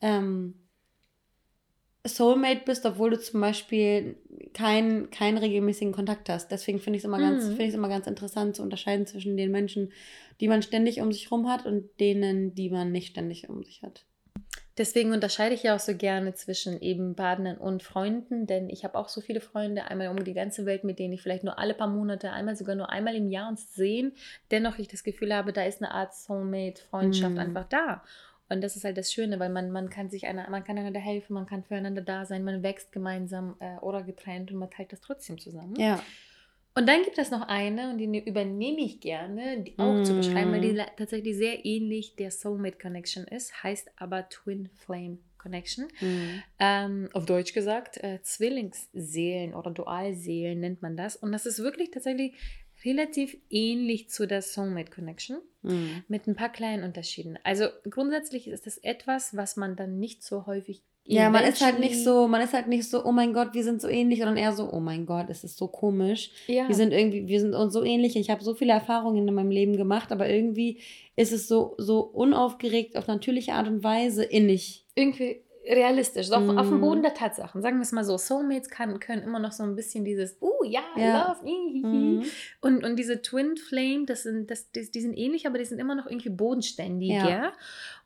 [0.00, 0.54] ähm,
[2.06, 4.16] Soulmate bist, obwohl du zum Beispiel
[4.52, 6.48] keinen kein regelmäßigen Kontakt hast.
[6.50, 7.56] Deswegen finde ich es immer, mhm.
[7.56, 9.92] Find immer ganz interessant zu unterscheiden zwischen den Menschen,
[10.40, 13.82] die man ständig um sich herum hat und denen, die man nicht ständig um sich
[13.82, 14.04] hat.
[14.78, 18.98] Deswegen unterscheide ich ja auch so gerne zwischen eben Partnern und Freunden, denn ich habe
[18.98, 21.72] auch so viele Freunde, einmal um die ganze Welt, mit denen ich vielleicht nur alle
[21.72, 24.12] paar Monate, einmal sogar nur einmal im Jahr uns sehen.
[24.50, 27.38] Dennoch ich das Gefühl habe, da ist eine Art Soulmate-Freundschaft mhm.
[27.38, 28.02] einfach da.
[28.48, 31.00] Und das ist halt das Schöne, weil man, man kann sich einer, man kann einander
[31.00, 34.92] helfen, man kann füreinander da sein, man wächst gemeinsam äh, oder getrennt und man teilt
[34.92, 35.74] das trotzdem zusammen.
[35.76, 36.00] Ja.
[36.76, 40.04] Und dann gibt es noch eine, und die ne, übernehme ich gerne, die auch mm.
[40.04, 40.82] zu beschreiben, weil die mm.
[40.98, 45.86] tatsächlich sehr ähnlich der Soulmate Connection ist, heißt aber Twin Flame Connection.
[46.02, 46.42] Mm.
[46.58, 51.16] Ähm, auf Deutsch gesagt, äh, Zwillingsseelen oder Dualseelen nennt man das.
[51.16, 52.34] Und das ist wirklich tatsächlich
[52.84, 56.04] relativ ähnlich zu der Soulmate Connection mhm.
[56.08, 57.38] mit ein paar kleinen Unterschieden.
[57.42, 61.78] Also grundsätzlich ist das etwas, was man dann nicht so häufig ja, man ist halt
[61.78, 64.36] nicht so, man ist halt nicht so, oh mein Gott, wir sind so ähnlich, sondern
[64.36, 66.30] eher so, oh mein Gott, es ist so komisch.
[66.48, 66.68] Ja.
[66.68, 68.16] Wir sind irgendwie, wir sind uns so ähnlich.
[68.16, 70.78] Ich habe so viele Erfahrungen in meinem Leben gemacht, aber irgendwie
[71.14, 74.84] ist es so, so unaufgeregt auf natürliche Art und Weise innig.
[74.94, 76.58] Irgendwie realistisch, so mm.
[76.58, 77.04] auf, dem Boden mhm.
[77.04, 77.60] der Tatsachen.
[77.60, 80.64] Sagen wir es mal so, Soulmates kann, können immer noch so ein bisschen dieses, uh,
[80.64, 81.28] ja, ja.
[81.28, 82.24] love, mm.
[82.60, 85.78] und, und diese Twin Flame, das sind, das, die, die, sind ähnlich, aber die sind
[85.78, 87.28] immer noch irgendwie bodenständiger.
[87.28, 87.52] Ja.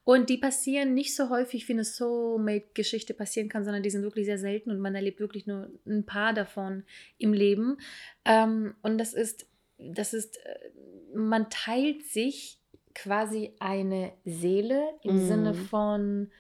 [0.04, 4.26] Und die passieren nicht so häufig, wie eine Soulmate-Geschichte passieren kann, sondern die sind wirklich
[4.26, 6.84] sehr selten und man erlebt wirklich nur ein paar davon
[7.18, 7.76] im Leben.
[8.24, 9.46] Ähm, und das ist,
[9.78, 10.70] das ist, äh,
[11.14, 12.58] man teilt sich
[12.94, 15.28] quasi eine Seele im mm.
[15.28, 16.30] Sinne von,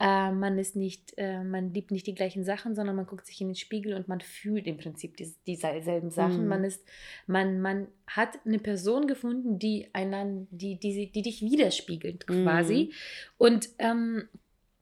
[0.00, 3.38] äh, man ist nicht, äh, man liebt nicht die gleichen Sachen, sondern man guckt sich
[3.42, 6.44] in den Spiegel und man fühlt im Prinzip die, dieselben Sachen.
[6.44, 6.48] Mhm.
[6.48, 6.82] Man ist,
[7.26, 12.88] man, man hat eine Person gefunden, die einander, die, die, die dich widerspiegelt quasi.
[12.90, 12.94] Mhm.
[13.36, 14.28] Und ähm,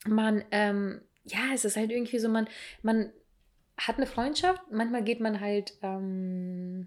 [0.07, 2.49] man, ähm, ja, es ist halt irgendwie so, man,
[2.83, 3.11] man
[3.77, 6.87] hat eine Freundschaft, manchmal geht man halt ähm,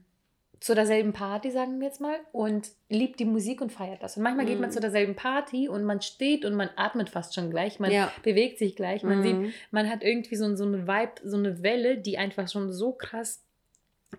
[0.62, 4.16] zu derselben Party, sagen wir jetzt mal, und liebt die Musik und feiert das.
[4.16, 4.50] Und manchmal mhm.
[4.50, 4.74] geht man mhm.
[4.74, 8.14] zu derselben Party und man steht und man atmet fast schon gleich, man ja.
[8.22, 9.24] bewegt sich gleich, man mhm.
[9.24, 12.92] sieht, man hat irgendwie so, so eine Vibe, so eine Welle, die einfach schon so
[12.92, 13.44] krass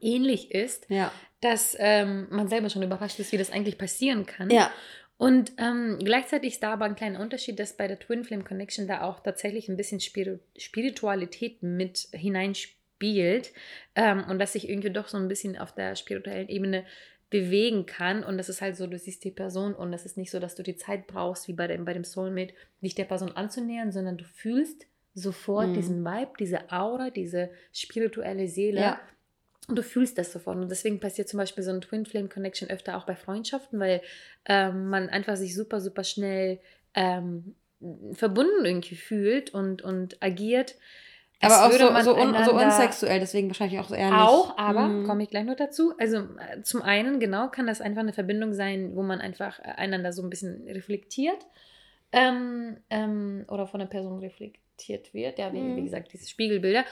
[0.00, 1.12] ähnlich ist, ja.
[1.40, 4.50] dass ähm, man selber schon überrascht ist, wie das eigentlich passieren kann.
[4.50, 4.72] Ja.
[5.18, 8.88] Und ähm, gleichzeitig ist da aber ein kleiner Unterschied, dass bei der Twin Flame Connection
[8.88, 13.52] da auch tatsächlich ein bisschen Spiritualität mit hineinspielt spielt
[13.96, 16.84] ähm, und dass sich irgendwie doch so ein bisschen auf der spirituellen Ebene
[17.30, 18.22] bewegen kann.
[18.22, 20.54] Und das ist halt so, du siehst die Person und das ist nicht so, dass
[20.54, 24.18] du die Zeit brauchst, wie bei dem, bei dem Soulmate, dich der Person anzunähern, sondern
[24.18, 25.74] du fühlst sofort mhm.
[25.74, 28.80] diesen Vibe, diese Aura, diese spirituelle Seele.
[28.80, 29.00] Ja.
[29.66, 30.58] Und du fühlst das sofort.
[30.58, 34.00] Und deswegen passiert zum Beispiel so ein Twin Flame Connection öfter auch bei Freundschaften, weil
[34.44, 36.60] ähm, man einfach sich super, super schnell
[36.94, 37.56] ähm,
[38.12, 40.76] verbunden irgendwie fühlt und, und agiert.
[41.42, 44.20] Aber auch so, so, un, so, unsexuell, deswegen wahrscheinlich auch so eher nicht.
[44.20, 45.06] Auch, aber mhm.
[45.06, 45.94] komme ich gleich noch dazu.
[45.98, 49.72] Also äh, zum einen, genau, kann das einfach eine Verbindung sein, wo man einfach äh,
[49.76, 51.46] einander so ein bisschen reflektiert
[52.12, 55.38] ähm, ähm, oder von der Person reflektiert wird.
[55.38, 55.76] Ja, wie, mhm.
[55.76, 56.84] wie gesagt, diese Spiegelbilder.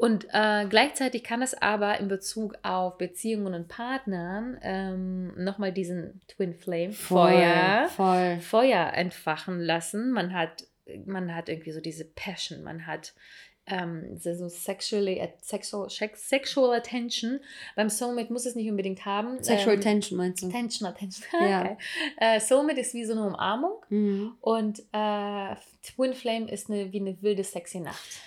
[0.00, 6.22] Und äh, gleichzeitig kann es aber in Bezug auf Beziehungen und Partnern ähm, nochmal diesen
[6.26, 8.38] Twin Flame Feuer, voll.
[8.40, 10.10] Feuer entfachen lassen.
[10.10, 10.64] Man hat,
[11.04, 13.12] man hat irgendwie so diese Passion, man hat
[13.70, 17.40] ähm, so sexually, sexual, sexual attention.
[17.76, 19.42] Beim Soulmate muss es nicht unbedingt haben.
[19.42, 20.48] Sexual ähm, Tension meinst du?
[20.48, 21.24] Tension, Attention.
[21.40, 21.62] Ja.
[21.62, 21.76] okay.
[22.18, 24.32] äh, Soulmate ist wie so eine Umarmung mhm.
[24.40, 28.20] und äh, Twin Flame ist eine, wie eine wilde, sexy Nacht.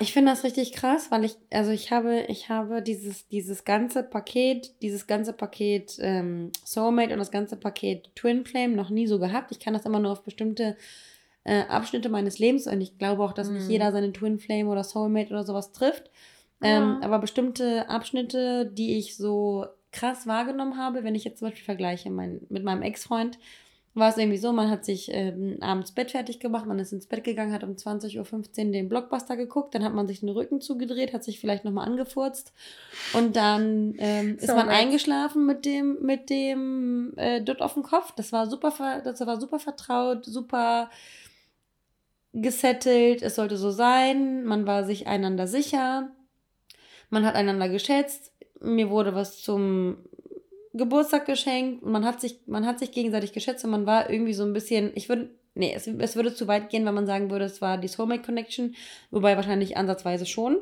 [0.00, 4.02] Ich finde das richtig krass, weil ich, also ich habe, ich habe dieses, dieses ganze
[4.02, 9.20] Paket, dieses ganze Paket ähm, Soulmate und das ganze Paket Twin Flame noch nie so
[9.20, 9.52] gehabt.
[9.52, 10.76] Ich kann das immer nur auf bestimmte
[11.44, 13.56] äh, Abschnitte meines Lebens und ich glaube auch, dass mhm.
[13.56, 16.10] nicht jeder seine Twin Flame oder Soulmate oder sowas trifft.
[16.62, 17.00] Ähm, ja.
[17.02, 22.10] Aber bestimmte Abschnitte, die ich so krass wahrgenommen habe, wenn ich jetzt zum Beispiel vergleiche
[22.10, 23.38] mein, mit meinem Ex-Freund,
[23.92, 27.06] war es irgendwie so, man hat sich ähm, abends Bett fertig gemacht, man ist ins
[27.06, 30.60] Bett gegangen, hat um 20.15 Uhr den Blockbuster geguckt, dann hat man sich den Rücken
[30.60, 32.52] zugedreht, hat sich vielleicht nochmal angefurzt
[33.14, 34.82] und dann ähm, ist man right.
[34.82, 38.12] eingeschlafen mit dem, mit dem äh, Dutt auf dem Kopf.
[38.14, 40.88] Das war super, das war super vertraut, super
[42.32, 46.10] gesettelt, es sollte so sein, man war sich einander sicher,
[47.08, 49.98] man hat einander geschätzt, mir wurde was zum
[50.72, 51.84] Geburtstag geschenkt.
[51.84, 54.92] Man hat sich, man hat sich gegenseitig geschätzt und man war irgendwie so ein bisschen,
[54.94, 57.78] ich würde, nee, es, es würde zu weit gehen, wenn man sagen würde, es war
[57.78, 58.74] die Soulmate Connection,
[59.10, 60.58] wobei wahrscheinlich ansatzweise schon.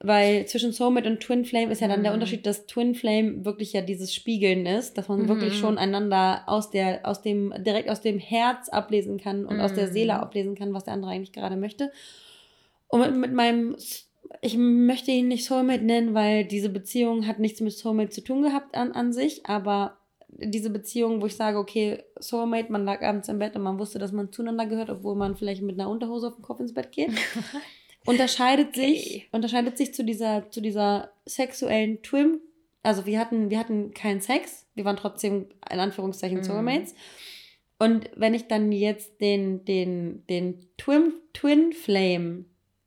[0.00, 2.04] Weil zwischen Soulmate und Twin Flame ist ja dann mhm.
[2.04, 5.28] der Unterschied, dass Twin Flame wirklich ja dieses Spiegeln ist, dass man mhm.
[5.28, 9.62] wirklich schon einander aus der, aus dem, direkt aus dem Herz ablesen kann und mhm.
[9.62, 10.20] aus der Seele mhm.
[10.20, 11.90] ablesen kann, was der andere eigentlich gerade möchte.
[12.86, 13.76] Und mit, mit meinem
[14.40, 18.42] ich möchte ihn nicht Soulmate nennen, weil diese Beziehung hat nichts mit Soulmate zu tun
[18.42, 19.96] gehabt an, an sich, aber
[20.28, 23.98] diese Beziehung, wo ich sage, okay, Soulmate, man lag abends im Bett und man wusste,
[23.98, 26.92] dass man zueinander gehört, obwohl man vielleicht mit einer Unterhose auf dem Kopf ins Bett
[26.92, 27.10] geht,
[28.08, 28.94] unterscheidet okay.
[28.94, 32.40] sich, unterscheidet sich zu dieser, zu dieser sexuellen Twin,
[32.82, 36.42] also wir hatten, wir hatten keinen Sex, wir waren trotzdem in Anführungszeichen mhm.
[36.42, 36.94] Soulmates.
[37.78, 42.46] Und wenn ich dann jetzt den, den, den Twin, Twin Flame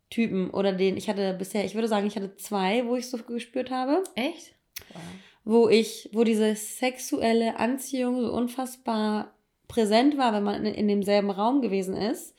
[0.09, 3.17] Typen oder den, ich hatte bisher, ich würde sagen, ich hatte zwei, wo ich so
[3.17, 4.03] gespürt habe.
[4.15, 4.55] Echt?
[4.91, 5.01] Wow.
[5.43, 9.33] Wo ich, wo diese sexuelle Anziehung so unfassbar
[9.67, 12.35] präsent war, wenn man in, in demselben Raum gewesen ist,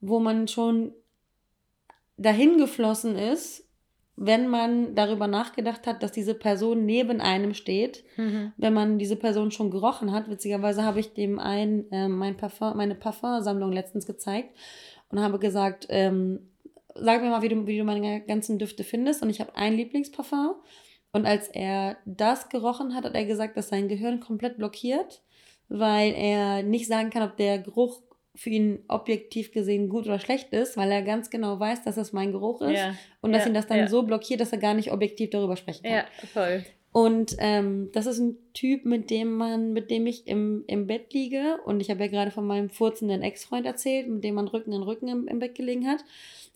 [0.00, 0.92] wo man schon
[2.16, 3.64] dahin geflossen ist,
[4.16, 8.52] wenn man darüber nachgedacht hat, dass diese Person neben einem steht, mhm.
[8.56, 10.30] wenn man diese Person schon gerochen hat.
[10.30, 14.56] Witzigerweise habe ich dem einen äh, mein Parfum, meine Parfumsammlung letztens gezeigt
[15.08, 16.50] und habe gesagt, ähm,
[16.94, 19.22] sag mir mal, wie du, wie du meine ganzen Düfte findest.
[19.22, 20.54] Und ich habe ein Lieblingsparfum.
[21.12, 25.22] Und als er das gerochen hat, hat er gesagt, dass sein Gehirn komplett blockiert,
[25.68, 28.02] weil er nicht sagen kann, ob der Geruch
[28.34, 32.12] für ihn objektiv gesehen gut oder schlecht ist, weil er ganz genau weiß, dass das
[32.12, 33.88] mein Geruch ist ja, und dass ja, ihn das dann ja.
[33.88, 35.92] so blockiert, dass er gar nicht objektiv darüber sprechen kann.
[35.92, 36.64] Ja, voll.
[36.96, 41.12] Und ähm, das ist ein Typ, mit dem man, mit dem ich im, im Bett
[41.12, 44.70] liege und ich habe ja gerade von meinem furzenden Ex-Freund erzählt, mit dem man Rücken
[44.72, 46.04] in Rücken im, im Bett gelegen hat.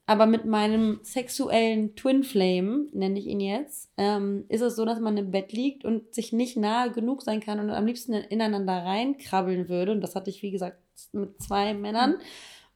[0.06, 5.00] Aber mit meinem sexuellen Twin Flame, nenne ich ihn jetzt, ähm, ist es so, dass
[5.00, 8.74] man im Bett liegt und sich nicht nahe genug sein kann und am liebsten ineinander
[8.74, 9.90] reinkrabbeln würde.
[9.90, 10.78] Und das hatte ich, wie gesagt,
[11.10, 12.18] mit zwei Männern.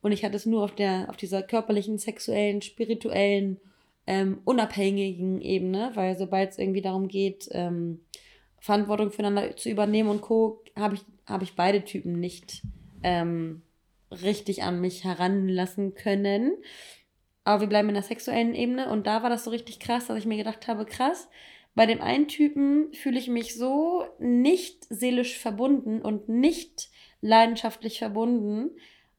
[0.00, 3.60] Und ich hatte es nur auf der, auf dieser körperlichen, sexuellen, spirituellen,
[4.06, 8.00] ähm, unabhängigen Ebene, weil sobald es irgendwie darum geht, ähm,
[8.60, 12.62] Verantwortung füreinander zu übernehmen und Co., habe ich, hab ich beide Typen nicht
[13.02, 13.62] ähm,
[14.10, 16.52] richtig an mich heranlassen können.
[17.44, 20.18] Aber wir bleiben in der sexuellen Ebene und da war das so richtig krass, dass
[20.18, 21.28] ich mir gedacht habe, krass,
[21.74, 28.70] bei dem einen Typen fühle ich mich so nicht seelisch verbunden und nicht leidenschaftlich verbunden.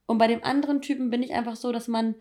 [0.06, 2.14] Und bei dem anderen Typen bin ich einfach so, dass man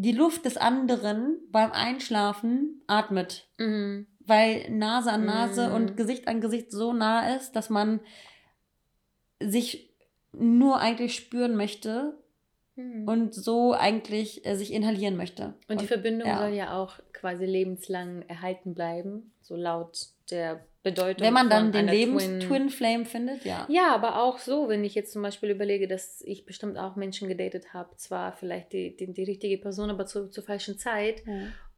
[0.00, 3.48] die Luft des anderen beim Einschlafen atmet.
[3.58, 4.06] Mhm.
[4.20, 5.74] Weil Nase an Nase mhm.
[5.74, 8.00] und Gesicht an Gesicht so nah ist, dass man
[9.40, 9.92] sich
[10.32, 12.16] nur eigentlich spüren möchte
[12.76, 13.06] hm.
[13.06, 15.54] und so eigentlich äh, sich inhalieren möchte.
[15.68, 16.38] Und die Verbindung ja.
[16.38, 21.24] soll ja auch quasi lebenslang erhalten bleiben, so laut der Bedeutung.
[21.24, 23.66] Wenn man dann den Lebens-Twin Flame findet, ja.
[23.68, 27.28] Ja, aber auch so, wenn ich jetzt zum Beispiel überlege, dass ich bestimmt auch Menschen
[27.28, 31.22] gedatet habe, zwar vielleicht die, die, die richtige Person, aber zu, zur falschen Zeit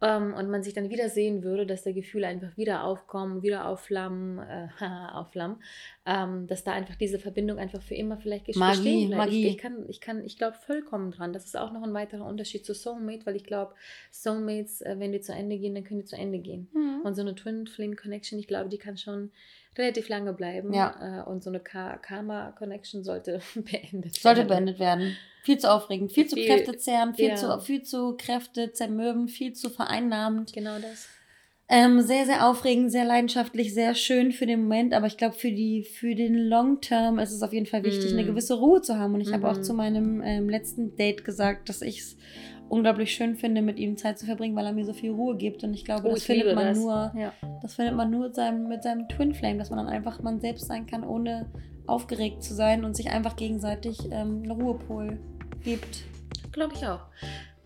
[0.05, 3.67] ähm, und man sich dann wieder sehen würde, dass der Gefühle einfach wieder aufkommen, wieder
[3.67, 4.69] aufflammen, äh,
[5.13, 5.57] aufflammen,
[6.05, 9.25] ähm, dass da einfach diese Verbindung einfach für immer vielleicht Magie, bestehen bleibt.
[9.25, 9.47] Magie.
[9.47, 11.33] Ich, ich kann, ich kann, ich glaube vollkommen dran.
[11.33, 13.75] Das ist auch noch ein weiterer Unterschied zu Soulmate, weil ich glaube,
[14.11, 16.69] Soulmates, äh, wenn die zu Ende gehen, dann können die zu Ende gehen.
[16.73, 17.01] Mhm.
[17.05, 19.31] Und so eine Twin Flame Connection, ich glaube, die kann schon
[19.77, 20.73] relativ lange bleiben.
[20.73, 21.23] Ja.
[21.23, 24.49] Äh, und so eine Ka Karma Connection sollte beendet Sollte werden.
[24.49, 25.17] beendet werden.
[25.43, 27.37] Viel zu aufregend, viel zu Viel- kräftezehrend, viel, ja.
[27.37, 30.53] zu, viel zu kräftezermürbend, viel zu vereinnahmend.
[30.53, 31.09] Genau das.
[31.67, 35.51] Ähm, sehr, sehr aufregend, sehr leidenschaftlich, sehr schön für den Moment, aber ich glaube, für,
[35.51, 38.19] die, für den Long Term ist es auf jeden Fall wichtig, Mm.
[38.19, 39.15] eine gewisse Ruhe zu haben.
[39.15, 39.63] Und ich habe auch Mhm.
[39.63, 42.17] zu meinem ähm, letzten Date gesagt, dass ich es
[42.75, 45.65] unglaublich schön finde, mit ihm Zeit zu verbringen, weil er mir so viel Ruhe gibt.
[45.65, 46.79] Und ich glaube, Oh, das ich findet man das.
[46.79, 47.33] nur, Ja.
[47.63, 50.41] das findet man nur mit seinem, mit seinem Twin Flame, dass man dann einfach man
[50.41, 51.47] selbst sein kann, ohne
[51.87, 55.19] aufgeregt zu sein und sich einfach gegenseitig ähm, einen Ruhepol
[55.63, 56.05] gibt.
[56.53, 57.01] Glaube ich auch.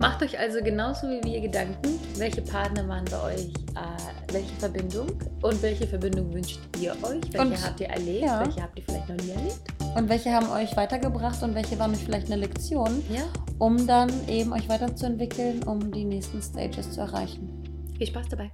[0.00, 5.08] Macht euch also genauso wie wir Gedanken, welche Partner waren bei euch, äh, welche Verbindung
[5.42, 8.40] und welche Verbindung wünscht ihr euch, welche Und- habt ihr erlebt, ja.
[8.44, 9.58] welche habt ihr vielleicht noch nie erlebt.
[9.96, 13.24] Und welche haben euch weitergebracht und welche waren euch vielleicht eine Lektion, Ja,
[13.58, 17.64] um dann eben euch weiterzuentwickeln, um die nächsten Stages zu erreichen.
[17.96, 18.52] viel Spaß dabei.